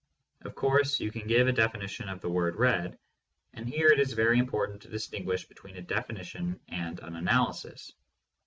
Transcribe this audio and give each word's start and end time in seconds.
Of 0.41 0.55
course, 0.55 0.99
you 0.99 1.11
can 1.11 1.27
give 1.27 1.47
a 1.47 1.51
definition 1.53 2.09
of 2.09 2.21
the 2.21 2.29
word 2.31 2.55
"red," 2.55 2.97
and 3.53 3.69
here 3.69 3.89
it 3.89 3.99
is 3.99 4.13
very 4.13 4.39
im 4.39 4.47
portant 4.47 4.81
to 4.81 4.87
distinguish 4.89 5.45
between 5.47 5.77
a 5.77 5.81
definition 5.83 6.59
and 6.69 6.99
an 7.01 7.15
analysis. 7.15 7.93